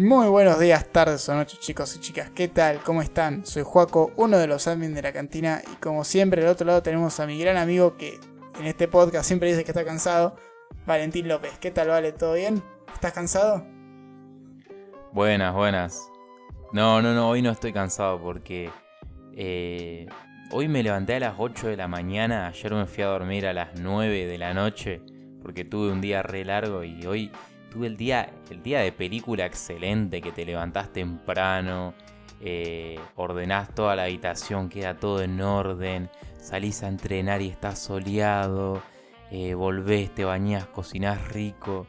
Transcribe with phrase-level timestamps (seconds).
[0.00, 2.82] Muy buenos días, tardes o noches chicos y chicas, ¿qué tal?
[2.82, 3.44] ¿Cómo están?
[3.44, 6.82] Soy Juaco, uno de los admin de la cantina y como siempre del otro lado
[6.82, 8.18] tenemos a mi gran amigo que
[8.58, 10.36] en este podcast siempre dice que está cansado,
[10.86, 11.58] Valentín López.
[11.58, 12.12] ¿Qué tal, Vale?
[12.12, 12.62] ¿Todo bien?
[12.94, 13.62] ¿Estás cansado?
[15.12, 16.10] Buenas, buenas.
[16.72, 18.70] No, no, no, hoy no estoy cansado porque
[19.36, 20.06] eh,
[20.50, 23.52] hoy me levanté a las 8 de la mañana, ayer me fui a dormir a
[23.52, 25.02] las 9 de la noche
[25.42, 27.30] porque tuve un día re largo y hoy
[27.70, 31.94] tuve el día, el día de película excelente, que te levantás temprano,
[32.40, 38.82] eh, ordenás toda la habitación, queda todo en orden, salís a entrenar y estás soleado,
[39.30, 41.86] eh, volvés, te bañás, cocinás rico.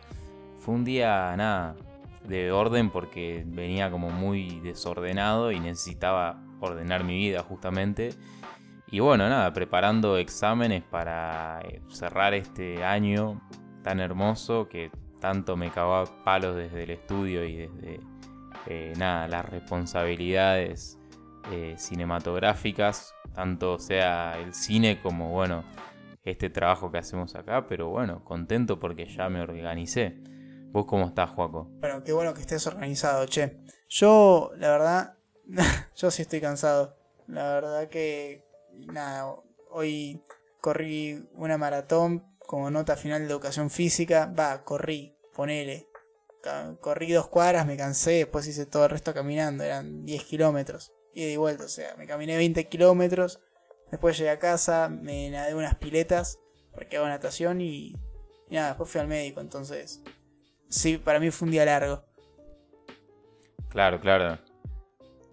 [0.59, 1.75] Fue un día, nada,
[2.23, 8.13] de orden porque venía como muy desordenado y necesitaba ordenar mi vida justamente.
[8.91, 13.41] Y bueno, nada, preparando exámenes para eh, cerrar este año
[13.83, 17.99] tan hermoso que tanto me cagó palos desde el estudio y desde
[18.67, 20.99] eh, nada, las responsabilidades
[21.51, 25.63] eh, cinematográficas, tanto sea el cine como bueno,
[26.23, 30.21] este trabajo que hacemos acá, pero bueno, contento porque ya me organicé.
[30.71, 31.69] ¿Vos cómo estás, Juaco?
[31.79, 33.59] Bueno, qué bueno que estés organizado, che.
[33.89, 35.17] Yo, la verdad,
[35.95, 36.97] yo sí estoy cansado.
[37.27, 38.45] La verdad que,
[38.87, 39.35] nada,
[39.69, 40.23] hoy
[40.61, 45.87] corrí una maratón como nota final de educación física, va, corrí, ponele.
[46.81, 50.91] Corrí dos cuadras, me cansé, después hice todo el resto caminando, eran 10 kilómetros.
[51.13, 53.39] Y de vuelta, o sea, me caminé 20 kilómetros,
[53.89, 56.39] después llegué a casa, me nadé unas piletas,
[56.73, 57.95] porque hago natación y,
[58.49, 60.03] y nada, después fui al médico, entonces...
[60.67, 62.03] Sí, para mí fue un día largo.
[63.69, 64.39] Claro, claro.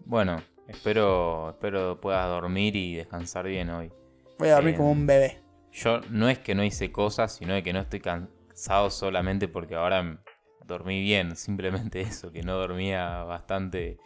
[0.05, 3.93] Bueno, espero, espero puedas dormir y descansar bien hoy.
[4.39, 5.48] Voy a dormir como un bebé.
[5.79, 10.21] Yo no es que no hice cosas, sino que no estoy cansado solamente porque ahora
[10.65, 11.37] dormí bien.
[11.37, 13.99] Simplemente eso, que no dormía bastante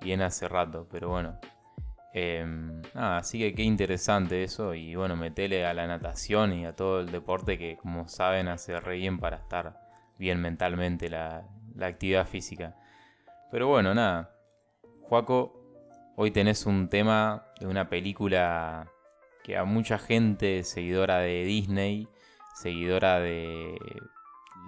[0.00, 0.88] bien hace rato.
[0.90, 1.38] Pero bueno.
[2.12, 4.74] Em, así que qué interesante eso.
[4.74, 8.80] Y bueno, metele a la natación y a todo el deporte que, como saben, hace
[8.80, 9.80] re bien para estar
[10.18, 11.44] bien mentalmente la,
[11.76, 12.74] la actividad física.
[13.52, 14.34] Pero bueno, nada.
[15.02, 18.90] Juaco, hoy tenés un tema de una película
[19.50, 22.08] que a mucha gente seguidora de Disney,
[22.54, 23.76] seguidora de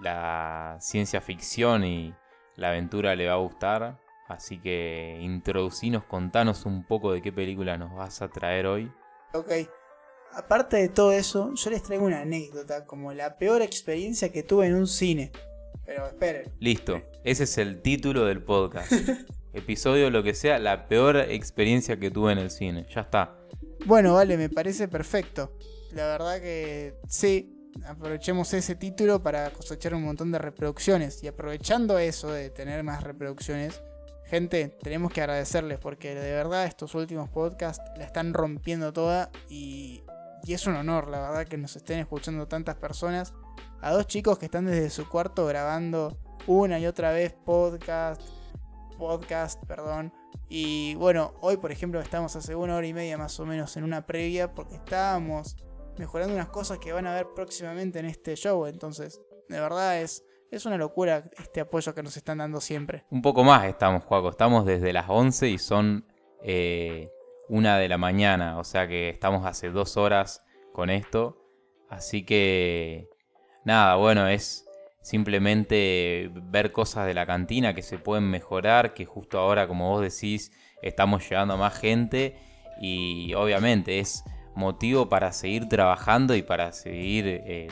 [0.01, 2.13] la ciencia ficción y
[2.57, 4.01] la aventura le va a gustar.
[4.27, 8.91] Así que introducinos, contanos un poco de qué película nos vas a traer hoy.
[9.33, 9.51] Ok.
[10.33, 14.67] Aparte de todo eso, yo les traigo una anécdota, como la peor experiencia que tuve
[14.67, 15.31] en un cine.
[15.85, 16.51] Pero esperen.
[16.59, 18.91] Listo, ese es el título del podcast.
[19.53, 22.87] Episodio, lo que sea, la peor experiencia que tuve en el cine.
[22.93, 23.35] Ya está.
[23.85, 25.55] Bueno, vale, me parece perfecto.
[25.91, 31.23] La verdad que sí, aprovechemos ese título para cosechar un montón de reproducciones.
[31.23, 33.81] Y aprovechando eso de tener más reproducciones,
[34.25, 40.03] gente, tenemos que agradecerles porque de verdad estos últimos podcasts la están rompiendo toda y,
[40.43, 43.33] y es un honor, la verdad, que nos estén escuchando tantas personas.
[43.81, 48.21] A dos chicos que están desde su cuarto grabando una y otra vez podcast,
[49.07, 50.13] podcast, perdón
[50.55, 53.83] y bueno, hoy por ejemplo estamos hace una hora y media más o menos en
[53.83, 55.57] una previa porque estábamos
[55.97, 58.67] mejorando unas cosas que van a ver próximamente en este show.
[58.67, 59.19] Entonces,
[59.49, 63.03] de verdad es, es una locura este apoyo que nos están dando siempre.
[63.09, 64.29] Un poco más estamos, Juaco.
[64.29, 66.05] Estamos desde las 11 y son
[66.43, 67.11] eh,
[67.49, 68.59] una de la mañana.
[68.59, 71.39] O sea que estamos hace dos horas con esto.
[71.89, 73.09] Así que,
[73.65, 74.67] nada, bueno, es
[75.03, 80.01] simplemente ver cosas de la cantina que se pueden mejorar, que justo ahora, como vos
[80.01, 82.37] decís, estamos llegando a más gente
[82.81, 84.23] y obviamente es
[84.55, 87.67] motivo para seguir trabajando y para seguir, eh,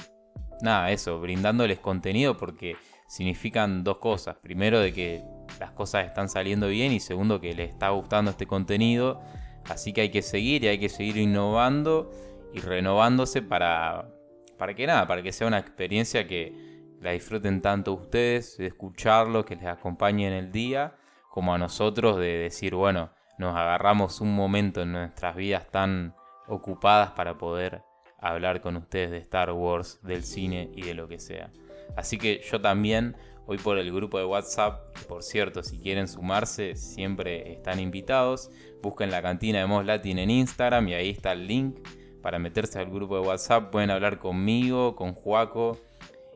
[0.61, 2.75] nada, eso, brindándoles contenido porque
[3.07, 4.35] significan dos cosas.
[4.35, 5.23] Primero de que
[5.57, 9.21] las cosas están saliendo bien y segundo que les está gustando este contenido.
[9.69, 12.11] Así que hay que seguir y hay que seguir innovando
[12.53, 14.09] y renovándose para,
[14.57, 16.70] para que nada, para que sea una experiencia que
[17.01, 20.95] la disfruten tanto ustedes de escucharlo, que les acompañe en el día,
[21.31, 23.09] como a nosotros de decir, bueno,
[23.39, 26.13] nos agarramos un momento en nuestras vidas tan
[26.47, 27.81] ocupadas para poder
[28.19, 31.51] hablar con ustedes de Star Wars, del cine y de lo que sea.
[31.95, 33.17] Así que yo también,
[33.47, 38.51] hoy por el grupo de WhatsApp, por cierto, si quieren sumarse, siempre están invitados.
[38.83, 41.79] Busquen la cantina de Mos Latin en Instagram y ahí está el link
[42.21, 43.71] para meterse al grupo de WhatsApp.
[43.71, 45.79] Pueden hablar conmigo, con Juaco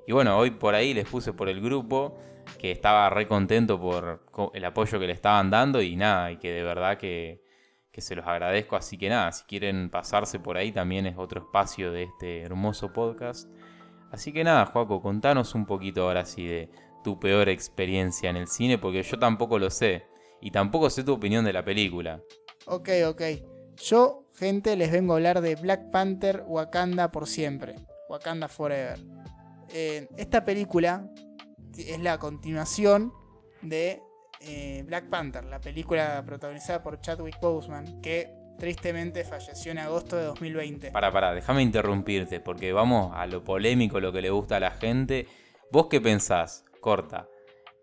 [0.08, 2.18] y bueno, hoy por ahí les puse por el grupo
[2.60, 4.24] que estaba re contento por
[4.54, 7.44] el apoyo que le estaban dando y nada, y que de verdad que,
[7.98, 8.76] se los agradezco.
[8.76, 12.92] Así que nada, si quieren pasarse por ahí también es otro espacio de este hermoso
[12.92, 13.50] podcast.
[14.12, 16.70] Así que nada, Joaco, contanos un poquito ahora sí de
[17.06, 18.78] tu peor experiencia en el cine?
[18.78, 20.08] Porque yo tampoco lo sé.
[20.42, 22.22] Y tampoco sé tu opinión de la película.
[22.66, 23.22] Ok, ok.
[23.78, 27.76] Yo, gente, les vengo a hablar de Black Panther Wakanda por siempre.
[28.10, 29.00] Wakanda Forever.
[29.70, 31.10] Esta película
[31.78, 33.12] es la continuación
[33.62, 34.02] de
[34.42, 40.24] eh, Black Panther, la película protagonizada por Chadwick Boseman, que tristemente falleció en agosto de
[40.26, 40.92] 2020.
[40.92, 44.72] Para, para, déjame interrumpirte, porque vamos a lo polémico, lo que le gusta a la
[44.72, 45.28] gente.
[45.72, 46.64] ¿Vos qué pensás?
[46.80, 47.28] Corta.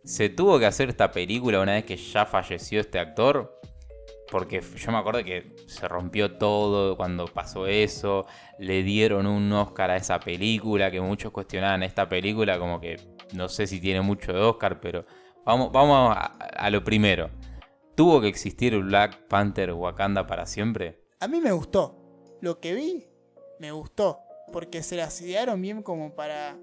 [0.04, 3.60] ¿Se tuvo que hacer esta película una vez que ya falleció este actor?
[4.32, 8.24] Porque yo me acuerdo que se rompió todo cuando pasó eso.
[8.58, 12.96] Le dieron un Oscar a esa película, que muchos cuestionaban esta película como que
[13.34, 15.04] no sé si tiene mucho de Oscar, pero
[15.44, 17.28] vamos, vamos a, lo primero.
[17.94, 21.02] ¿Tuvo que existir Black Panther Wakanda para siempre?
[21.20, 21.98] A mí me gustó.
[22.40, 23.04] Lo que vi,
[23.60, 24.20] me gustó.
[24.50, 26.56] Porque se las idearon bien como para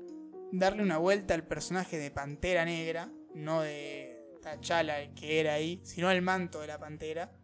[0.52, 3.12] darle una vuelta al personaje de Pantera Negra.
[3.36, 7.39] No de T'Challa, que era ahí, sino el manto de la Pantera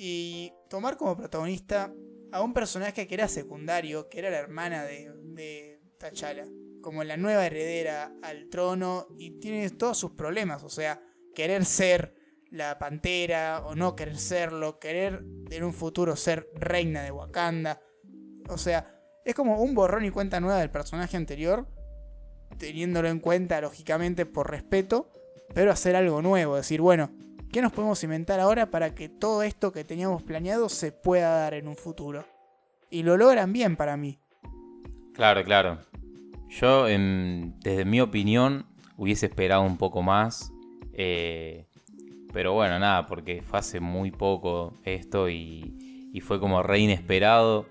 [0.00, 1.92] y tomar como protagonista
[2.30, 6.46] a un personaje que era secundario, que era la hermana de, de T'Challa,
[6.80, 11.02] como la nueva heredera al trono y tiene todos sus problemas, o sea,
[11.34, 12.14] querer ser
[12.48, 17.80] la pantera o no querer serlo, querer en un futuro ser reina de Wakanda,
[18.48, 21.66] o sea, es como un borrón y cuenta nueva del personaje anterior,
[22.56, 25.10] teniéndolo en cuenta lógicamente por respeto,
[25.54, 27.10] pero hacer algo nuevo, decir, bueno,
[27.52, 31.54] ¿Qué nos podemos inventar ahora para que todo esto que teníamos planeado se pueda dar
[31.54, 32.26] en un futuro?
[32.90, 34.18] Y lo logran bien para mí.
[35.14, 35.78] Claro, claro.
[36.50, 38.66] Yo, desde mi opinión,
[38.98, 40.52] hubiese esperado un poco más.
[40.92, 41.64] Eh,
[42.34, 47.66] pero bueno, nada, porque fue hace muy poco esto y, y fue como re inesperado.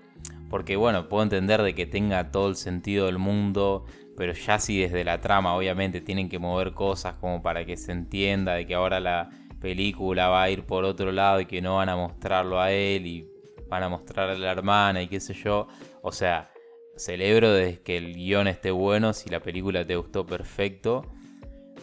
[0.50, 3.84] Porque bueno, puedo entender de que tenga todo el sentido del mundo,
[4.16, 7.92] pero ya si desde la trama obviamente tienen que mover cosas como para que se
[7.92, 9.30] entienda de que ahora la,
[9.60, 13.06] película va a ir por otro lado y que no van a mostrarlo a él
[13.06, 13.28] y
[13.68, 15.68] van a mostrar a la hermana y qué sé yo.
[16.02, 16.50] O sea,
[16.96, 21.04] celebro desde que el guion esté bueno, si la película te gustó perfecto.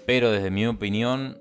[0.05, 1.39] Pero desde mi opinión,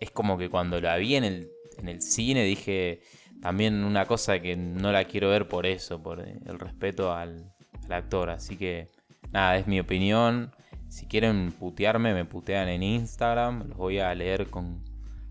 [0.00, 3.00] es como que cuando la vi en el, en el cine dije
[3.42, 7.52] también una cosa que no la quiero ver por eso, por el respeto al,
[7.84, 8.30] al actor.
[8.30, 8.88] Así que
[9.32, 10.52] nada, es mi opinión.
[10.88, 13.68] Si quieren putearme, me putean en Instagram.
[13.68, 14.82] Los voy a leer con,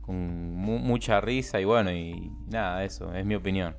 [0.06, 3.76] con mucha risa y bueno, y nada, eso, es mi opinión.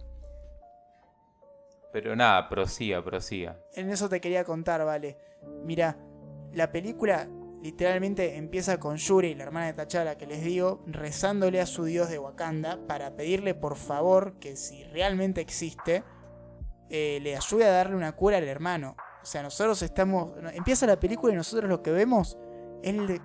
[1.93, 3.59] Pero nada, prosiga, prosiga.
[3.75, 5.17] En eso te quería contar, vale.
[5.65, 5.97] Mira,
[6.53, 7.29] la película
[7.63, 12.11] literalmente empieza con Yuri, la hermana de T'Challa que les digo, rezándole a su dios
[12.11, 16.05] de Wakanda para pedirle por favor que si realmente existe,
[16.91, 18.97] eh, le ayude a darle una cura al hermano.
[19.23, 20.33] O sea, nosotros estamos...
[20.55, 22.39] Empieza la película y nosotros lo que vemos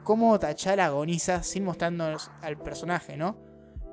[0.03, 3.37] cómo T'Challa agoniza sin mostrarnos al personaje, ¿no?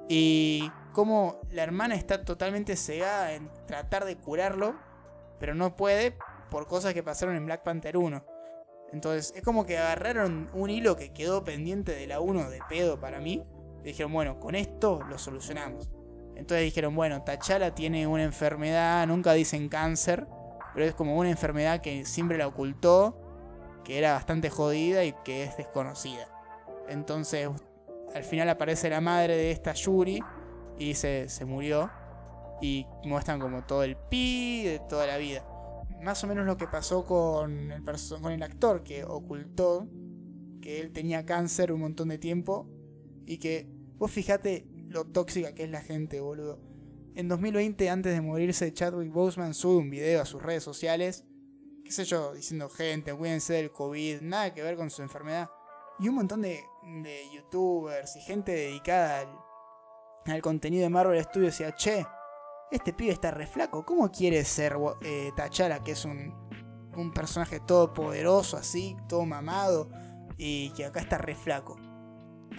[0.09, 4.75] Y cómo la hermana está totalmente cegada en tratar de curarlo,
[5.39, 6.17] pero no puede
[6.51, 8.25] por cosas que pasaron en Black Panther 1.
[8.93, 12.99] Entonces es como que agarraron un hilo que quedó pendiente de la 1 de pedo
[12.99, 13.45] para mí.
[13.83, 15.91] Y dijeron, bueno, con esto lo solucionamos.
[16.37, 20.27] Entonces dijeron, bueno, T'Challa tiene una enfermedad, nunca dicen cáncer,
[20.73, 23.28] pero es como una enfermedad que siempre la ocultó
[23.85, 26.29] que era bastante jodida y que es desconocida.
[26.89, 27.49] Entonces,
[28.15, 30.23] al final aparece la madre de esta Yuri
[30.79, 31.91] y se, se murió.
[32.61, 35.45] Y muestran como todo el pi de toda la vida.
[36.03, 37.85] Más o menos lo que pasó con el,
[38.21, 39.87] con el actor que ocultó
[40.61, 42.67] que él tenía cáncer un montón de tiempo.
[43.27, 46.61] Y que, vos fijate lo tóxica que es la gente, boludo.
[47.15, 51.28] En 2020, antes de morirse, Chadwick Boseman sube un video a sus redes sociales
[51.89, 55.51] qué sé yo, diciendo gente, cuídense del COVID, nada que ver con su enfermedad.
[55.99, 56.63] Y un montón de,
[57.33, 59.27] youtubers y gente dedicada
[60.27, 62.07] al, contenido de Marvel Studios decía, che,
[62.71, 66.35] este pibe está re flaco, ¿cómo quiere ser eh, T'Challa, que es un,
[66.95, 69.89] un personaje todopoderoso así, todo mamado,
[70.37, 71.79] y que acá está re flaco?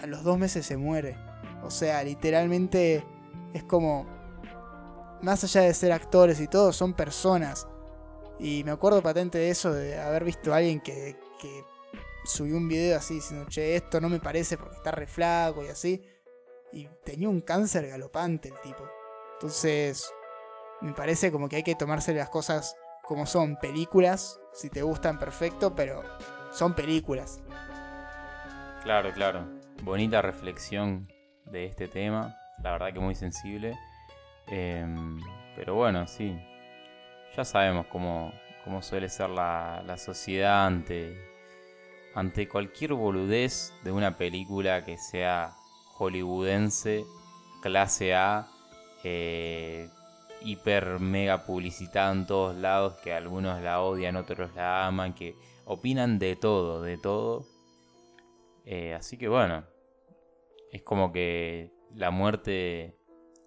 [0.02, 1.16] A los dos meses se muere.
[1.62, 3.06] O sea, literalmente
[3.54, 4.06] es como,
[5.22, 7.68] más allá de ser actores y todo, son personas
[8.40, 11.16] y me acuerdo patente de eso, de haber visto a alguien que,
[12.24, 15.68] subió un video así diciendo, che, esto no me parece porque está re flaco y
[15.68, 16.02] así.
[16.72, 18.88] Y tenía un cáncer galopante el tipo.
[19.34, 20.12] Entonces,
[20.80, 24.40] me parece como que hay que tomarse las cosas como son películas.
[24.52, 26.02] Si te gustan, perfecto, pero
[26.52, 27.40] son películas.
[28.82, 29.46] Claro, claro.
[29.82, 31.08] Bonita reflexión
[31.46, 32.36] de este tema.
[32.62, 33.76] La verdad que muy sensible.
[34.46, 35.18] Em,
[35.56, 36.38] pero bueno, sí,
[37.36, 38.32] ya sabemos cómo,
[38.82, 41.16] suele ser la, sociedad ante,
[42.14, 45.52] ante cualquier boludez de una película que sea
[45.94, 47.04] hollywoodense,
[47.62, 48.48] clase A,
[49.04, 49.88] eh,
[50.42, 55.34] hiper mega publicitada en todos lados, que algunos la odian, otros la aman, que
[55.64, 57.46] opinan de todo, de todo.
[58.64, 59.64] Eh, así que bueno,
[60.72, 62.96] es como que la muerte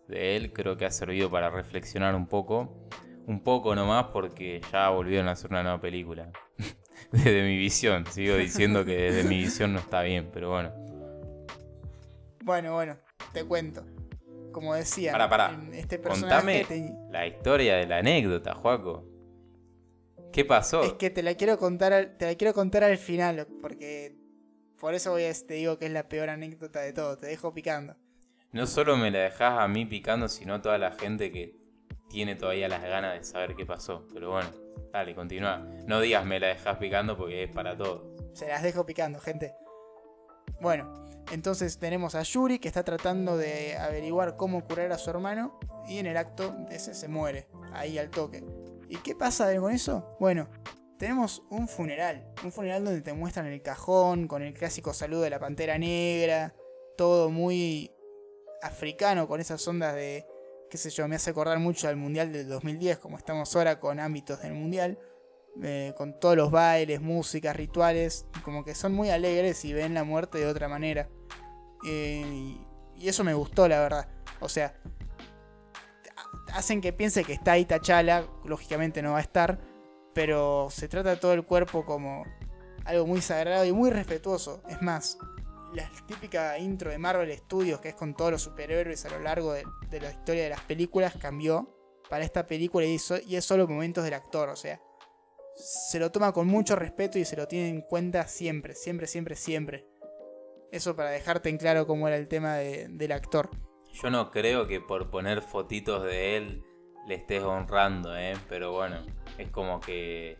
[0.08, 2.90] de él creo que ha servido para reflexionar un poco.
[3.26, 6.32] Un poco nomás porque ya volvieron a hacer una nueva película.
[7.12, 10.72] desde mi visión, sigo diciendo que desde mi visión no está bien, pero bueno.
[12.44, 12.98] Bueno, bueno,
[13.32, 13.86] te cuento.
[14.52, 15.60] Como decía, para, para.
[15.74, 19.06] este personaje Contame la historia de la anécdota, Juaco.
[20.32, 20.84] ¿Qué pasó?
[20.84, 24.16] Es que te la quiero contar al, te la quiero contar al final, porque
[24.80, 27.54] por eso voy a, te digo que es la peor anécdota de todo, te dejo
[27.54, 27.96] picando.
[28.52, 31.63] No solo me la dejas a mí picando, sino a toda la gente que
[32.14, 34.06] tiene todavía las ganas de saber qué pasó.
[34.14, 34.50] Pero bueno,
[34.92, 35.68] dale, continúa.
[35.88, 38.04] No digas me la dejas picando porque es para todos.
[38.34, 39.56] Se las dejo picando, gente.
[40.62, 40.94] Bueno,
[41.32, 45.98] entonces tenemos a Yuri que está tratando de averiguar cómo curar a su hermano y
[45.98, 48.44] en el acto ese se muere, ahí al toque.
[48.88, 50.16] ¿Y qué pasa con eso?
[50.20, 50.48] Bueno,
[51.00, 55.32] tenemos un funeral, un funeral donde te muestran el cajón con el clásico saludo de
[55.32, 56.54] la pantera negra,
[56.96, 57.92] todo muy
[58.62, 60.28] africano con esas ondas de,
[60.74, 64.00] qué sé yo, me hace acordar mucho al Mundial del 2010, como estamos ahora con
[64.00, 64.98] ámbitos del Mundial,
[65.62, 70.04] eh, con todos los bailes, músicas, rituales, como que son muy alegres y ven la
[70.04, 71.08] muerte de otra manera.
[71.86, 72.58] Eh,
[72.96, 74.08] y eso me gustó, la verdad.
[74.40, 74.74] O sea,
[76.52, 79.60] hacen que piense que está ahí Tachala, lógicamente no va a estar,
[80.16, 82.24] pero se trata todo el cuerpo como
[82.84, 84.64] algo muy sagrado y muy respetuoso.
[84.68, 85.20] Es más,
[85.74, 89.54] la típica intro de Marvel Studios, que es con todos los superhéroes a lo largo
[89.54, 89.64] de,
[90.00, 91.76] la historia de las películas, cambió
[92.10, 94.80] para esta película y, es solo momentos del actor, o sea,
[95.56, 99.36] se lo toma con mucho respeto y se lo tiene en cuenta siempre, siempre, siempre,
[99.36, 99.88] siempre.
[100.72, 103.50] Eso para dejarte en claro cómo era el tema del actor.
[103.92, 106.64] Yo no creo que por poner fotitos de él
[107.08, 108.34] le estés honrando, ¿eh?
[108.50, 109.06] Pero bueno,
[109.38, 110.38] es como que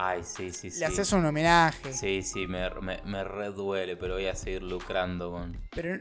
[0.00, 0.78] Ay, sí, sí, sí.
[0.78, 1.92] Le haces un homenaje.
[1.92, 2.70] Sí, sí, me,
[3.04, 5.60] me, reduele, pero voy a seguir lucrando con.
[5.72, 6.00] Pero,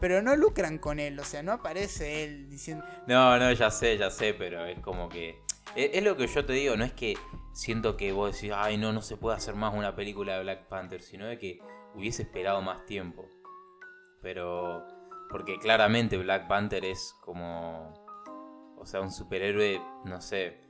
[0.00, 2.86] pero no lucran con él, o sea, no aparece él diciendo.
[3.06, 5.42] No, no, ya sé, ya sé, pero es como que.
[5.76, 7.18] Es, lo que yo te digo, no es que
[7.52, 10.68] siento que vos decís, ay, no, no se puede hacer más una película de Black
[10.68, 11.58] Panther, sino de que
[11.94, 13.28] hubiese esperado más tiempo.
[14.22, 14.86] Pero.
[15.28, 17.92] Porque claramente Black Panther es como.
[18.78, 20.63] O sea, un superhéroe, no sé,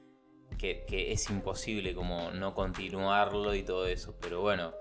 [0.59, 4.17] que, es imposible como no continuarlo y todo eso.
[4.21, 4.75] Pero bueno,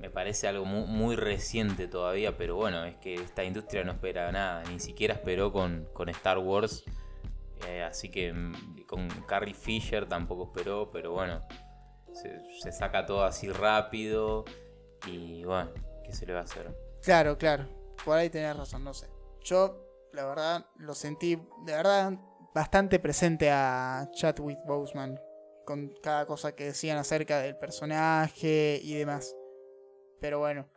[0.00, 4.62] me parece algo muy, reciente todavía, pero bueno, es que esta industria no espera nada,
[4.64, 6.84] ni siquiera esperó con, Star Wars.
[7.68, 11.40] Eh, así que mm, con Carrie Fisher tampoco esperó, pero bueno,
[12.12, 14.44] se, saca todo así rápido
[15.06, 15.70] y bueno,
[16.04, 16.74] ¿qué se le va a hacer?
[17.02, 17.68] Claro, claro,
[18.04, 19.08] por ahí tenés razón, no sé.
[19.42, 22.12] Yo, la verdad, lo sentí, de verdad,
[22.54, 25.20] bastante presente a Chadwick Boseman
[25.66, 29.34] con cada cosa que decían acerca del personaje y demás.
[30.20, 30.68] Pero bueno,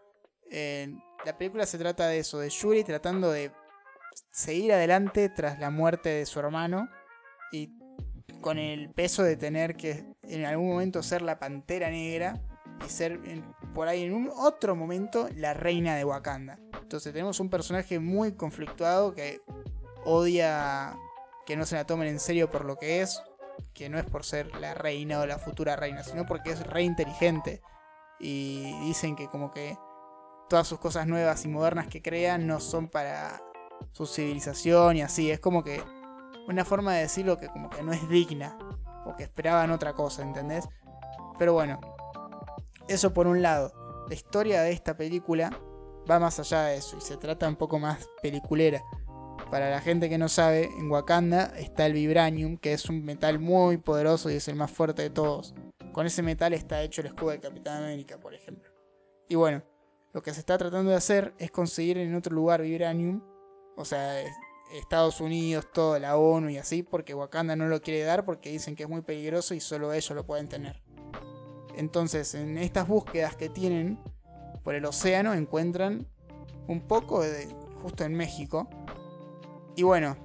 [1.26, 3.52] la película se trata de eso, de Yuri tratando de
[4.32, 6.90] seguir adelante tras la muerte de su hermano
[7.52, 7.78] y
[8.42, 12.42] con el peso de tener que en algún momento ser la pantera negra
[12.86, 13.20] y ser
[13.74, 16.60] por ahí en un otro momento la reina de Wakanda.
[16.82, 19.42] Entonces tenemos un personaje muy conflictuado que
[20.06, 20.96] odia
[21.48, 23.24] que no se la tomen en serio por lo que es,
[23.74, 26.84] que no es por ser la reina o la futura reina, sino porque es re
[26.84, 27.62] inteligente.
[28.20, 29.78] Y dicen que como que
[30.50, 33.42] todas sus cosas nuevas y modernas que crean no son para
[33.94, 35.32] su civilización y así.
[35.32, 35.82] Es como que
[36.50, 38.58] una forma de decirlo que como que no es digna.
[39.06, 40.68] O que esperaban otra cosa, ¿entendés?
[41.40, 41.80] Pero bueno,
[42.90, 43.72] eso por un lado.
[44.10, 45.58] La historia de esta película
[46.10, 48.84] va más allá de eso y se trata un poco más peliculera.
[49.52, 53.40] Para la gente que no sabe, en Wakanda está el Vibranium, que es un metal
[53.40, 55.56] muy poderoso y es el más fuerte de todos.
[55.94, 58.70] Con ese metal está hecho el escudo de Capitán América, por ejemplo.
[59.30, 59.64] Y bueno,
[60.14, 63.22] lo que se está tratando de hacer es conseguir en otro lugar Vibranium,
[63.78, 64.22] o sea,
[64.74, 68.76] Estados Unidos, toda la ONU y así, porque Wakanda no lo quiere dar porque dicen
[68.76, 70.82] que es muy peligroso y solo ellos lo pueden tener.
[71.76, 74.00] Entonces, en estas búsquedas que tienen
[74.64, 76.08] por el océano, encuentran
[76.68, 77.48] un poco de,
[77.82, 78.68] justo en México,
[79.78, 80.18] y bueno,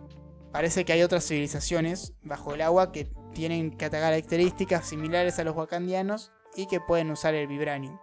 [0.50, 6.32] parece que hay otras civilizaciones bajo el agua que tienen características similares a los wakandianos
[6.56, 7.98] y que pueden usar el vibranium.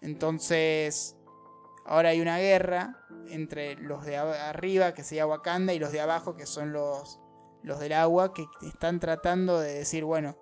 [0.00, 1.16] Entonces,
[1.86, 6.34] ahora hay una guerra entre los de arriba, que sería Wakanda, y los de abajo,
[6.34, 7.20] que son los,
[7.62, 10.36] los del agua, que están tratando de decir, bueno,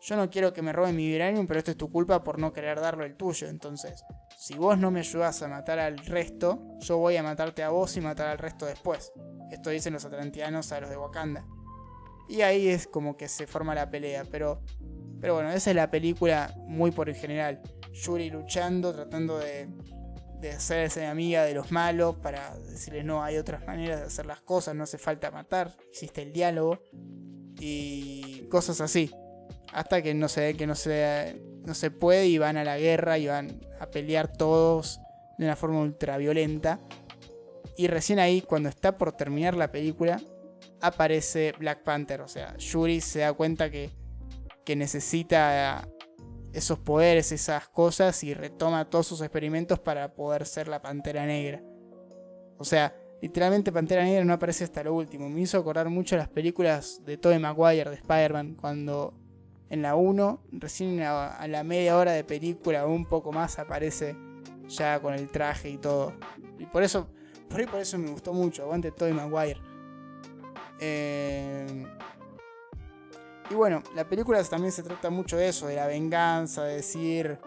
[0.00, 2.52] yo no quiero que me roben mi vibranium, pero esto es tu culpa por no
[2.52, 3.48] querer darlo el tuyo.
[3.48, 4.04] Entonces,
[4.38, 7.96] si vos no me ayudás a matar al resto, yo voy a matarte a vos
[7.96, 9.12] y matar al resto después.
[9.50, 11.44] Esto dicen los atlantianos a los de Wakanda.
[12.28, 14.62] Y ahí es como que se forma la pelea, pero,
[15.20, 17.60] pero bueno, esa es la película muy por el general.
[17.92, 19.68] Yuri luchando, tratando de,
[20.40, 24.40] de hacerse amiga de los malos para decirles no, hay otras maneras de hacer las
[24.42, 26.80] cosas, no hace falta matar, existe el diálogo
[27.58, 29.10] y cosas así.
[29.72, 33.18] Hasta que no se que no se, no se puede y van a la guerra
[33.18, 35.00] y van a pelear todos
[35.38, 36.80] de una forma ultra violenta.
[37.76, 40.20] Y recién ahí, cuando está por terminar la película,
[40.80, 42.20] aparece Black Panther.
[42.22, 43.90] O sea, Yuri se da cuenta que,
[44.64, 45.88] que necesita
[46.52, 51.62] esos poderes, esas cosas y retoma todos sus experimentos para poder ser la Pantera Negra.
[52.58, 55.28] O sea, literalmente Pantera Negra no aparece hasta lo último.
[55.28, 59.14] Me hizo acordar mucho las películas de Tobey Maguire, de Spider-Man, cuando
[59.70, 64.16] en la 1, recién a, la media hora de película o un poco más aparece
[64.68, 66.14] ya con el traje y todo.
[66.58, 67.08] Y por eso,
[67.48, 69.60] por, ahí por eso me gustó mucho, aguante Tobey Maguire.
[70.80, 71.86] Eh,
[73.50, 77.38] y bueno, la película también se trata mucho de eso, de la venganza, de decir,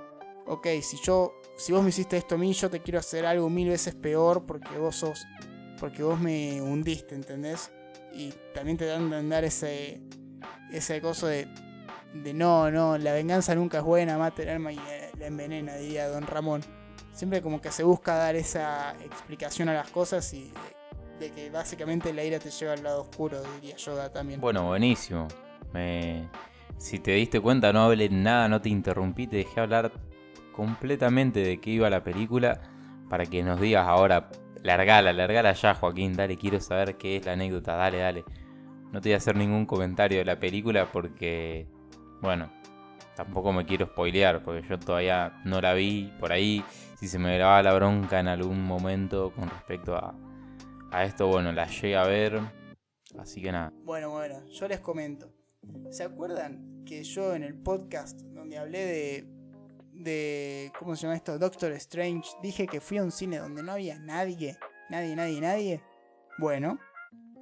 [0.48, 3.50] ok, si yo, si vos me hiciste esto a mí, yo te quiero hacer algo
[3.50, 5.26] mil veces peor porque vos sos,
[5.80, 7.72] porque vos me hundiste, ¿entendés?
[8.14, 10.02] Y también te dan de andar ese,
[10.72, 11.48] ese coso de,
[12.14, 14.80] de no, no, la venganza nunca es buena, mata el alma y
[15.18, 16.62] la envenena, diría Don Ramón.
[17.14, 20.52] Siempre como que se busca dar esa explicación a las cosas y
[21.20, 24.40] de, de que básicamente la ira te lleva al lado oscuro, diría Yoda también.
[24.42, 25.28] Bueno, buenísimo.
[25.74, 26.30] Me...
[26.78, 29.92] Si te diste cuenta, no hablé nada, no te interrumpí, te dejé hablar
[30.52, 32.60] completamente de qué iba la película
[33.08, 34.30] para que nos digas ahora,
[34.64, 38.26] largala, largala ya, Joaquín, dale, quiero saber qué es la anécdota, dale, dale.
[38.92, 41.68] No te voy a hacer ningún comentario de la película porque,
[42.22, 42.52] bueno,
[43.16, 46.64] tampoco me quiero spoilear porque yo todavía no la vi por ahí.
[46.98, 50.16] Si se me graba la bronca en algún momento con respecto a,
[50.92, 52.40] a esto, bueno, la llegué a ver.
[53.18, 53.74] Así que nada.
[53.84, 55.34] Bueno, bueno, yo les comento.
[55.90, 59.28] ¿Se acuerdan que yo en el podcast donde hablé de.
[59.94, 60.72] de.
[60.78, 61.38] ¿cómo se llama esto?
[61.38, 64.58] Doctor Strange, dije que fui a un cine donde no había nadie?
[64.90, 65.82] Nadie, nadie, nadie.
[66.38, 66.80] Bueno,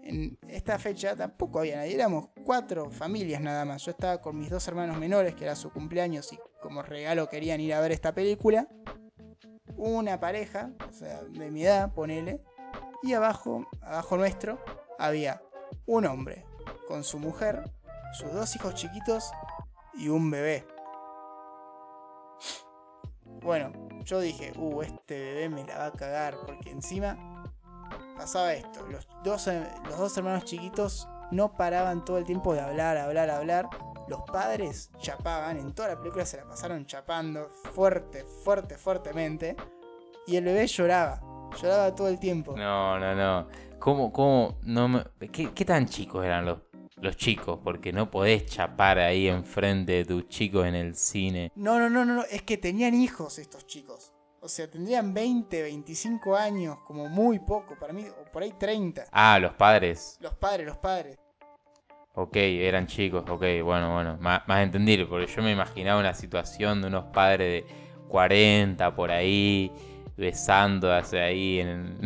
[0.04, 3.84] en esta fecha tampoco había nadie, éramos cuatro familias nada más.
[3.86, 7.60] Yo estaba con mis dos hermanos menores, que era su cumpleaños y como regalo querían
[7.62, 8.68] ir a ver esta película.
[9.78, 12.42] Una pareja, o sea, de mi edad, ponele.
[13.04, 14.60] Y abajo, abajo nuestro,
[14.98, 15.42] había
[15.86, 16.46] un hombre
[16.88, 17.72] con su mujer,
[18.14, 19.32] sus dos hijos chiquitos
[19.94, 20.66] y un bebé.
[23.42, 23.72] Bueno,
[24.04, 27.29] yo dije, uh, este bebé me la va a cagar, porque encima
[28.20, 28.86] pasaba esto.
[28.88, 29.48] Los dos,
[29.88, 33.70] los dos hermanos chiquitos no paraban todo el tiempo de hablar, hablar, hablar.
[34.10, 39.56] Los padres chapaban, en toda la película se la pasaron chapando fuerte, fuerte, fuertemente.
[40.28, 41.22] Y el bebé lloraba,
[41.62, 42.56] lloraba todo el tiempo.
[42.58, 43.48] No, no, no.
[43.80, 45.06] ¿Cómo, cómo, no me...
[45.32, 46.60] ¿Qué, qué tan chicos eran los,
[46.98, 47.60] los chicos?
[47.64, 51.54] Porque no podés chapar ahí enfrente de tus chicos en el cine.
[51.56, 54.12] No, no, no, no, no, es que tenían hijos estos chicos.
[54.42, 59.06] O sea, tendrían 20, 25 años, como muy poco, para mí, o por ahí 30.
[59.12, 60.18] Ah, los padres.
[60.22, 61.18] Los padres, los padres.
[62.16, 66.82] Ok, eran chicos, ok, bueno, bueno, más, más entendible, porque yo me imaginaba una situación
[66.82, 67.74] de unos padres de
[68.10, 69.72] 40 por ahí,
[70.18, 71.98] besándose ahí en...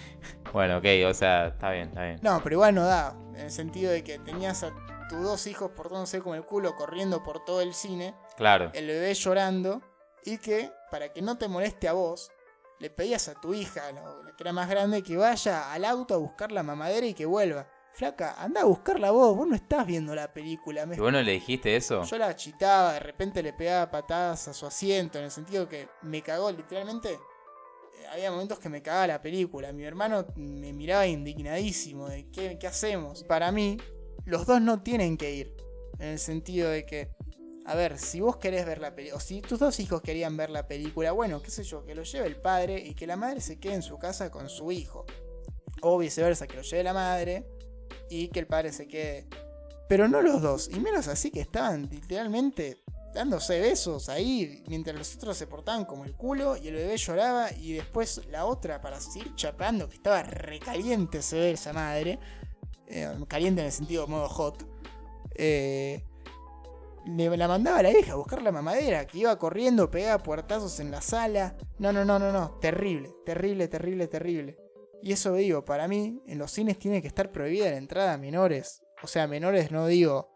[0.52, 2.20] bueno, ok, o sea, está bien, está bien.
[2.22, 4.72] No, pero igual no da, en el sentido de que tenías a
[5.08, 8.70] tus dos hijos portándose como el culo, corriendo por todo el cine, Claro.
[8.74, 9.82] el bebé llorando,
[10.24, 12.30] y que, para que no te moleste a vos,
[12.78, 16.14] le pedías a tu hija, la la que era más grande, que vaya al auto
[16.14, 17.68] a buscar la mamadera y que vuelva.
[17.92, 20.86] Flaca, anda a buscarla vos, vos no estás viendo la película.
[20.90, 22.04] ¿Y vos no le dijiste eso?
[22.04, 25.88] Yo la chitaba, de repente le pegaba patadas a su asiento, en el sentido que
[26.02, 27.12] me cagó literalmente.
[27.12, 29.72] eh, Había momentos que me cagaba la película.
[29.72, 33.24] Mi hermano me miraba indignadísimo de qué, qué hacemos.
[33.24, 33.76] Para mí,
[34.24, 35.56] los dos no tienen que ir.
[35.98, 37.10] En el sentido de que,
[37.70, 40.50] a ver, si vos querés ver la película, o si tus dos hijos querían ver
[40.50, 43.40] la película, bueno, qué sé yo, que lo lleve el padre y que la madre
[43.40, 45.06] se quede en su casa con su hijo.
[45.82, 47.46] O viceversa, que lo lleve la madre
[48.08, 49.28] y que el padre se quede
[49.90, 55.16] pero no los dos, y menos así que estaban literalmente dándose besos ahí, mientras los
[55.16, 59.00] otros se portaban como el culo y el bebé lloraba y después la otra para
[59.00, 62.20] seguir chapando, que estaba recaliente se ve esa madre,
[62.86, 64.64] eh, caliente en el sentido modo hot,
[65.34, 66.04] eh,
[67.06, 70.90] le la mandaba la hija a buscar la mamadera, que iba corriendo, pegaba puertazos en
[70.90, 74.58] la sala, no, no, no, no, no, terrible, terrible, terrible, terrible.
[75.02, 78.18] Y eso digo, para mí, en los cines tiene que estar prohibida la entrada a
[78.18, 78.82] menores.
[79.02, 80.30] O sea, menores no digo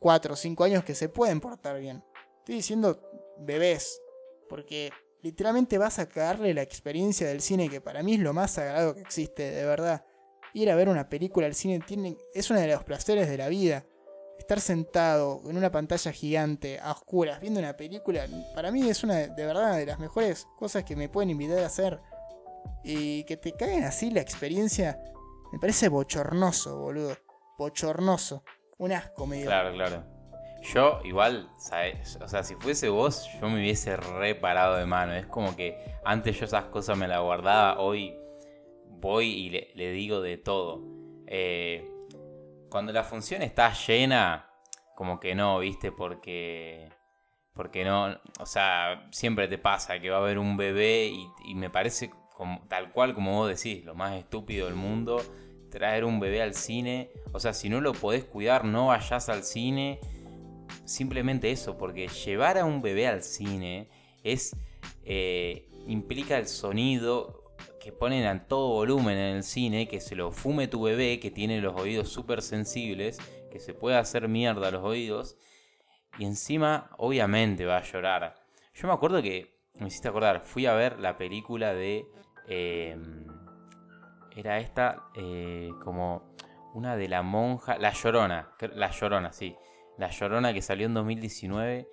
[0.00, 2.04] 4 o 5 años que se pueden portar bien.
[2.40, 3.00] Estoy diciendo
[3.38, 4.02] bebés,
[4.48, 4.90] porque
[5.22, 8.94] literalmente vas a cagarle la experiencia del cine, que para mí es lo más sagrado
[8.94, 10.04] que existe, de verdad.
[10.52, 13.48] Ir a ver una película al cine tiene, es uno de los placeres de la
[13.48, 13.86] vida.
[14.38, 19.14] Estar sentado en una pantalla gigante, a oscuras, viendo una película, para mí es una
[19.14, 22.00] de verdad de las mejores cosas que me pueden invitar a hacer.
[22.82, 25.00] Y que te caigan así la experiencia,
[25.52, 27.16] me parece bochornoso, boludo.
[27.56, 28.42] Bochornoso.
[28.78, 29.46] Un asco medio.
[29.46, 30.04] Claro, claro.
[30.62, 35.14] Yo igual, o sea, si fuese vos, yo me hubiese reparado de mano.
[35.14, 38.18] Es como que antes yo esas cosas me las guardaba, hoy
[38.88, 40.82] voy y le, digo de todo.
[41.26, 41.88] Eh,
[42.74, 44.50] cuando la función está llena,
[44.96, 45.92] como que no, ¿viste?
[45.92, 46.90] Porque...
[47.52, 51.12] Porque no, o sea, siempre te pasa que va a haber un bebé
[51.44, 52.10] y, me parece
[52.68, 55.22] tal cual como vos decís, lo más estúpido del mundo,
[55.70, 57.12] traer un bebé al cine.
[57.32, 60.00] O sea, si no lo podés cuidar, no vayas al cine
[60.84, 63.88] simplemente eso, porque llevar a un bebé al cine
[64.24, 64.56] es
[65.04, 67.43] eh, implica el sonido
[67.84, 71.30] que ponen a todo volumen en el cine, que se lo fume tu bebé, que
[71.30, 73.18] tiene los oídos súper sensibles,
[73.52, 75.36] que se puede hacer mierda a los oídos,
[76.18, 78.36] y encima obviamente va a llorar.
[78.72, 82.06] Yo me acuerdo que, me hiciste acordar, fui a ver la película de...
[82.48, 83.26] Em,
[84.34, 86.34] era esta eh, como
[86.72, 89.54] una de la monja, La Llorona, La Llorona, sí.
[89.98, 91.86] La Llorona que salió en 2019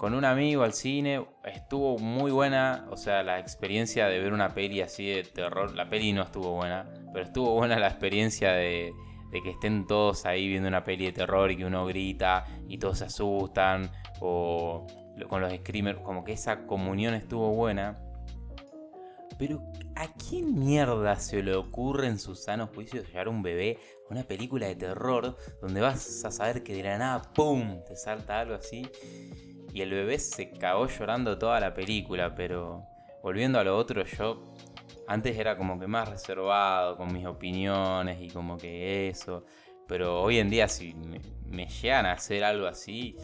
[0.00, 1.26] con un amigo al cine.
[1.44, 5.74] Estuvo muy buena, o sea, la experiencia de ver una peli así de terror.
[5.74, 8.94] La peli no estuvo buena, pero estuvo buena la experiencia de,
[9.30, 13.00] que estén todos ahí viendo una peli de terror y que uno grita y todos
[13.00, 13.90] se asustan.
[14.20, 14.86] O
[15.28, 17.98] con los screamers, como que esa comunión estuvo buena.
[19.38, 19.62] Pero
[19.96, 23.78] ¿a quién mierda se le ocurre en sus sanos juicios llevar un bebé
[24.10, 28.40] una película de terror donde vas a saber que de la nada, ¡pum!, te salta
[28.40, 28.86] algo así.
[29.72, 32.84] Y el bebé se cagó llorando toda la película, pero
[33.22, 34.52] volviendo a lo otro, yo
[35.06, 39.44] antes era como que más reservado con mis opiniones y como que eso.
[39.86, 43.16] Pero hoy en día si me, llegan a hacer algo así,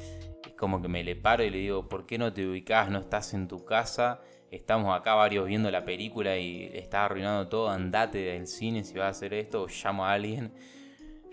[0.45, 2.91] es como que me le paro y le digo, ¿por qué no te ubicás?
[2.91, 4.21] No estás en tu casa.
[4.51, 7.69] Estamos acá varios viendo la película y estás arruinando todo.
[7.69, 10.53] Andate del cine si vas a hacer esto o llamo a alguien.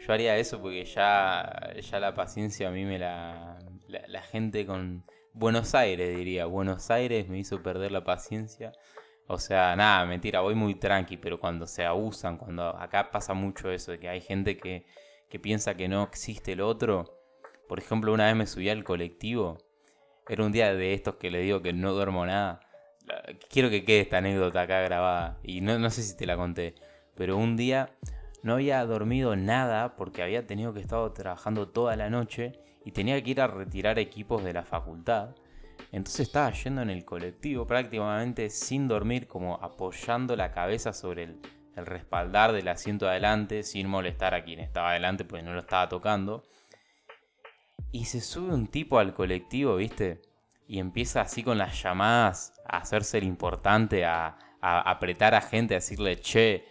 [0.06, 5.06] Yo haría eso porque ya, ya la paciencia a mí me la, la, gente con
[5.34, 6.46] Buenos Aires diría.
[6.46, 8.74] Buenos Aires me hizo perder la paciencia.
[9.28, 13.72] O sea, nada, mentira, voy muy tranqui, pero cuando se abusan, cuando acá pasa mucho
[13.72, 14.86] eso, de que hay gente que,
[15.30, 17.20] que piensa que no existe el otro.
[17.70, 19.58] Por ejemplo, una vez me subí al colectivo.
[20.28, 22.60] Era un día de estos que le digo que no duermo nada.
[23.50, 25.40] Quiero que quede esta anécdota acá grabada.
[25.44, 26.76] Y no, no sé si te la conté.
[27.16, 27.92] Pero un día
[28.44, 33.22] no había dormido nada porque había tenido que estar trabajando toda la noche y tenía
[33.24, 35.36] que ir a retirar equipos de la facultad.
[35.92, 41.42] Entonces estaba yendo en el colectivo prácticamente sin dormir, como apoyando la cabeza sobre el,
[41.76, 46.44] respaldar del asiento adelante, sin molestar a quien estaba adelante porque no lo estaba tocando.
[47.92, 50.22] Y se sube un tipo al colectivo, ¿viste?
[50.68, 55.78] Y empieza así con las llamadas a hacerse el importante, a, apretar a gente, a
[55.78, 56.66] decirle, che,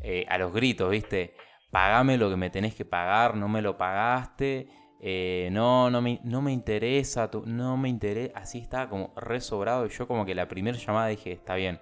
[0.00, 1.34] eh, a los gritos, ¿viste?
[1.70, 4.68] Pagame lo que me tenés que pagar, no me lo pagaste,
[5.00, 8.38] eh, no, no me, no me interesa, no me interesa.
[8.38, 11.80] Así estaba como resobrado y yo como que la primera llamada dije, está bien,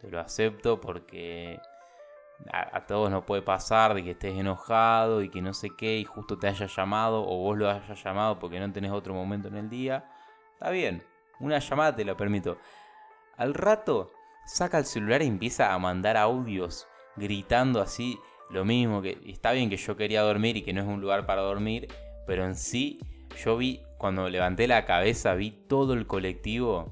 [0.00, 1.58] te lo acepto porque
[2.50, 6.04] a, todos no puede pasar de que estés enojado y que no sé qué y
[6.04, 9.56] justo te haya llamado o vos lo hayas llamado porque no tenés otro momento en
[9.56, 10.04] el día.
[10.62, 11.02] Está bien,
[11.40, 12.56] una llamada te lo permito.
[13.36, 14.12] Al rato
[14.46, 19.68] saca el celular y empieza a mandar audios gritando así lo mismo, que está bien
[19.68, 21.88] que yo quería dormir y que no es un lugar para dormir,
[22.28, 23.00] pero en sí
[23.44, 26.90] yo vi, cuando levanté la cabeza, vi todo el colectivo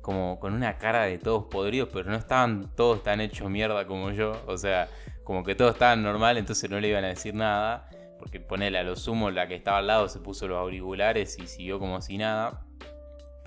[0.00, 4.12] como con una cara de todos podridos, pero no estaban todos tan hechos mierda como
[4.12, 4.88] yo, o sea,
[5.24, 8.84] como que todos estaban normal, entonces no le iban a decir nada, porque ponele a
[8.84, 12.16] lo sumo la que estaba al lado se puso los auriculares y siguió como si
[12.16, 12.67] nada,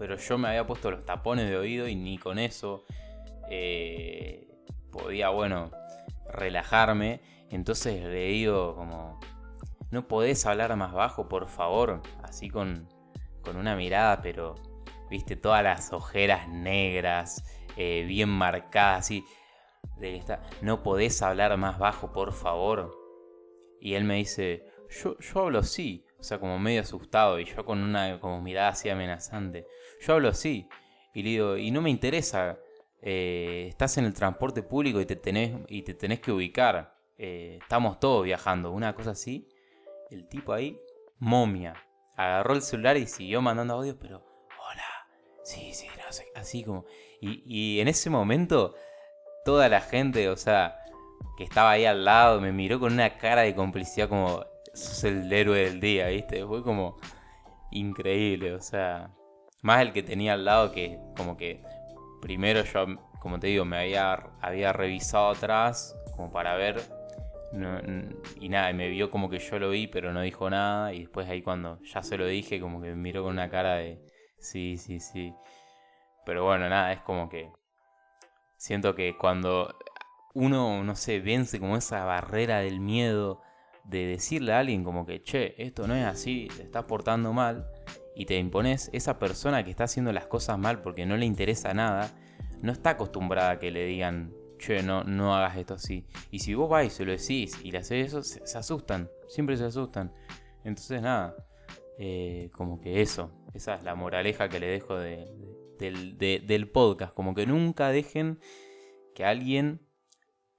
[0.02, 2.86] pero yo me había puesto los tapones de oído y ni con eso
[3.52, 4.48] eh,
[4.92, 5.70] podía, bueno,
[6.28, 7.22] relajarme.
[7.52, 9.20] Entonces le digo como,
[9.92, 12.02] ¿no podés hablar más bajo, por favor?
[12.24, 12.90] Así con,
[13.44, 14.56] con una mirada, pero,
[15.12, 17.44] viste, todas las ojeras negras,
[17.78, 19.24] eh, bien marcadas, así.
[19.98, 22.98] De esta, ¿no podés hablar más bajo, por favor?
[23.80, 27.64] Y él me dice, yo, yo hablo así, o sea, como medio asustado, y yo
[27.66, 29.68] con una como mirada así amenazante.
[30.02, 30.68] Yo hablo así.
[31.14, 32.58] Y le digo, y no me interesa
[33.02, 36.96] eh, estás en el transporte público y te tenés, y te tenés que ubicar.
[37.18, 39.48] Eh, estamos todos viajando, una cosa así.
[40.10, 40.80] El tipo ahí
[41.20, 41.74] momia.
[42.16, 44.84] Agarró el celular y siguió mandando audios, pero, hola,
[45.44, 46.86] sí, sí, no sé, así como...
[47.22, 48.76] Y, y en ese momento,
[49.46, 50.78] toda la gente, o sea,
[51.38, 55.32] que estaba ahí al lado, me miró con una cara de complicidad como, sos el
[55.32, 56.46] héroe del día, ¿viste?
[56.46, 56.98] Fue como
[57.72, 59.12] increíble, o sea,
[59.62, 61.63] más el que tenía al lado que como que
[62.21, 62.86] primero yo,
[63.19, 66.82] como te digo, me había, había revisado atrás como para ver
[68.39, 70.93] y nada, me vio como que yo lo vi, pero no dijo nada.
[70.93, 73.76] Y después ahí cuando ya se lo dije, como que me miró con una cara
[73.76, 74.02] de
[74.39, 75.34] sí, sí, sí.
[76.26, 77.52] Pero bueno, nada, es como que
[78.56, 79.76] siento que cuando
[80.34, 83.41] uno, no sé, vence como esa barrera del miedo
[83.84, 87.67] de decirle a alguien como que, che, esto no es así, te estás portando mal,
[88.15, 91.74] y te impones, esa persona que está haciendo las cosas mal porque no le interesa
[91.74, 92.12] nada,
[92.62, 96.06] no está acostumbrada a que le digan, che, no, no hagas esto así.
[96.30, 99.58] Y si vos vais y se lo decís y le haces eso, se, asustan, siempre
[99.58, 100.13] se asustan.
[100.63, 101.36] Entonces, nada,
[101.97, 107.45] eh, como que eso, esa es la moraleja que le dejo del, podcast, como que
[107.45, 108.39] nunca dejen
[109.15, 109.82] que alguien,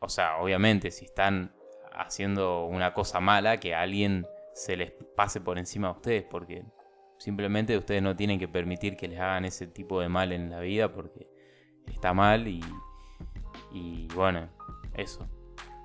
[0.00, 1.54] o sea, obviamente si están
[1.92, 6.64] haciendo una cosa mala, que alguien se les pase por encima a ustedes, porque
[7.22, 10.60] simplemente ustedes no tienen que permitir que les hagan ese tipo de mal en la
[10.60, 11.28] vida, porque
[11.86, 12.60] está mal y
[13.72, 14.48] y bueno,
[14.94, 15.26] eso.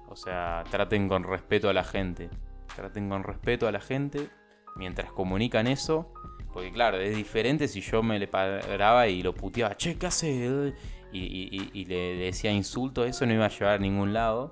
[0.09, 2.29] O sea, traten con respeto a la gente.
[2.75, 4.29] Traten con respeto a la gente
[4.75, 6.13] mientras comunican eso.
[6.53, 10.73] Porque claro, es diferente si yo me le paraba y lo puteaba, che, ¿qué hace?
[11.11, 14.51] Y, le decía insulto, eso no iba a llevar a ningún lado.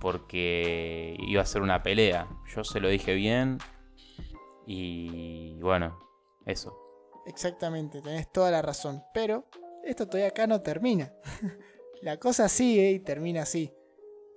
[0.00, 2.28] Porque iba a ser una pelea.
[2.54, 3.58] Yo se lo dije bien.
[4.70, 5.98] Y bueno,
[6.44, 6.76] eso.
[7.24, 9.02] Exactamente, tenés toda la razón.
[9.14, 9.46] Pero
[9.82, 11.10] esto todavía acá no termina.
[12.02, 13.72] La cosa sigue y termina así.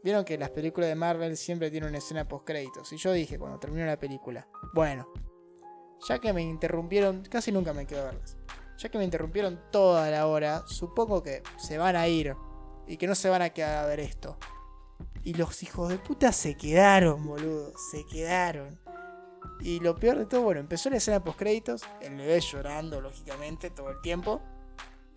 [0.04, 2.92] Vieron que las películas de Marvel siempre tienen una escena post créditos.
[2.94, 5.08] Y yo dije cuando terminó la película, bueno,
[6.08, 8.38] ya que me interrumpieron, casi nunca me quedo a verlas.
[8.80, 12.36] Ya que me interrumpieron toda la hora, supongo que se van a ir
[12.88, 14.38] y que no se van a quedar a ver esto.
[15.24, 18.81] Y los hijos de puta se quedaron, boludo, se quedaron.
[19.60, 23.70] Y lo peor de todo, bueno, empezó la escena post créditos, el bebé llorando, lógicamente,
[23.70, 24.42] todo el tiempo.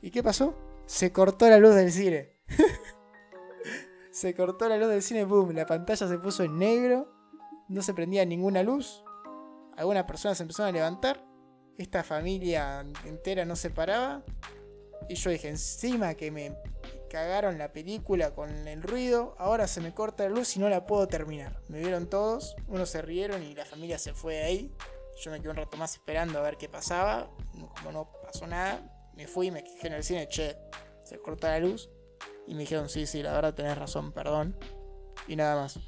[0.02, 0.54] ¿Y qué pasó?
[0.86, 2.34] Se cortó la luz del cine.
[4.10, 7.12] se cortó la luz del cine, boom, la pantalla se puso en negro,
[7.68, 9.02] no se prendía ninguna luz,
[9.76, 11.24] algunas personas se empezaron a levantar,
[11.78, 14.22] esta familia entera no se paraba,
[15.08, 16.56] y yo dije, encima que me
[17.14, 20.84] cagaron la película con el ruido, ahora se me corta la luz y no la
[20.84, 21.60] puedo terminar.
[21.68, 24.72] Me vieron todos, unos se rieron y la familia se fue de ahí.
[25.22, 27.30] Yo me quedé un rato más esperando a ver qué pasaba.
[27.76, 28.82] Como no pasó nada,
[29.14, 30.56] me fui, me quejé en el cine, che,
[31.04, 31.88] se corta la luz.
[32.48, 34.58] Y me dijeron, sí, sí, la verdad tenés razón, perdón.
[35.28, 35.78] Y nada más.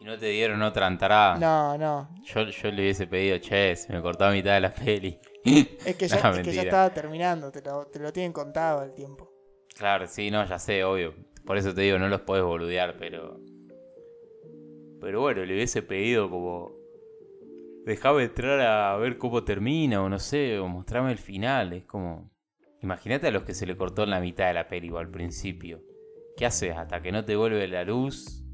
[0.00, 1.36] ¿Y no te dieron otra entrada?
[1.36, 2.08] No, no.
[2.24, 5.20] Yo, yo le hubiese pedido, che, se me cortó a mitad de la peli.
[5.44, 9.33] Es que ya, estaba terminando, te lo, te lo tienen contado el tiempo.
[9.74, 11.14] Claro, sí, no, ya sé, obvio.
[11.44, 13.40] Por eso te digo, no los puedes boludear, pero.
[15.00, 16.72] Pero bueno, le hubiese pedido como.
[17.84, 21.72] Dejame entrar a ver cómo termina, o no sé, o mostrame el final.
[21.72, 22.30] Es como.
[22.80, 25.82] Imagínate a los que se le cortó en la mitad de la peli al principio.
[26.36, 28.44] ¿Qué haces hasta que no te vuelve la luz?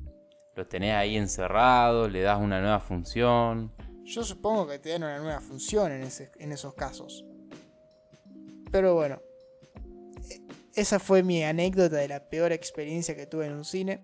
[0.56, 3.72] Los tenés ahí encerrados, le das una nueva función.
[4.04, 7.24] Yo supongo que te dan una nueva función en esos casos.
[8.70, 9.20] Pero bueno,
[10.74, 14.00] esa fue mi anécdota de la peor experiencia que tuve en un cine.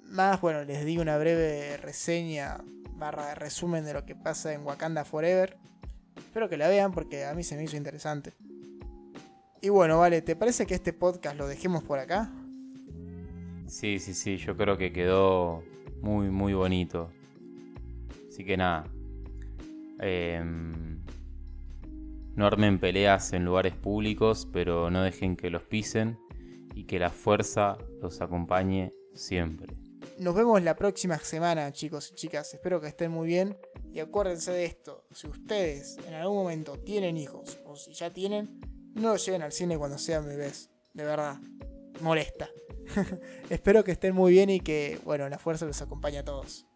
[0.00, 2.58] Más, bueno, les di una breve reseña
[2.96, 5.56] barra resumen de lo que pasa en Wakanda Forever.
[6.16, 8.32] Espero que la vean porque a mí se me hizo interesante.
[9.60, 12.30] Y bueno, vale, ¿te parece que este podcast lo dejemos por acá?
[13.66, 15.62] Sí, sí, sí, yo creo que quedó
[16.02, 17.10] muy, muy bonito.
[18.28, 18.84] Así que nada.
[20.00, 20.93] Em,
[22.36, 26.18] no armen peleas en lugares públicos, pero no dejen que los pisen
[26.74, 29.76] y que la fuerza los acompañe siempre.
[30.18, 32.52] Nos vemos la próxima semana, chicos y chicas.
[32.54, 33.56] Espero que estén muy bien.
[33.92, 35.06] Y acuérdense de esto.
[35.12, 38.60] Si ustedes en algún momento tienen hijos o si ya tienen,
[38.94, 40.70] no lleguen al cine cuando sean bebés.
[40.92, 41.38] De verdad.
[42.00, 42.48] Molesta.
[43.50, 46.66] Espero que estén muy bien y que, bueno, la fuerza los acompañe a todos.